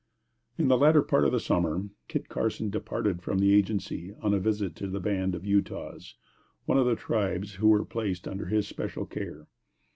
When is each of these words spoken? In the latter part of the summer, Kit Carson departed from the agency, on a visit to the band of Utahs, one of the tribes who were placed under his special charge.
In 0.57 0.67
the 0.67 0.79
latter 0.79 1.03
part 1.03 1.25
of 1.25 1.31
the 1.31 1.39
summer, 1.39 1.83
Kit 2.07 2.27
Carson 2.27 2.71
departed 2.71 3.21
from 3.21 3.37
the 3.37 3.53
agency, 3.53 4.15
on 4.19 4.33
a 4.33 4.39
visit 4.39 4.75
to 4.77 4.87
the 4.87 4.99
band 4.99 5.35
of 5.35 5.45
Utahs, 5.45 6.15
one 6.65 6.79
of 6.79 6.87
the 6.87 6.95
tribes 6.95 7.53
who 7.61 7.67
were 7.67 7.85
placed 7.85 8.27
under 8.27 8.47
his 8.47 8.67
special 8.67 9.05
charge. 9.05 9.45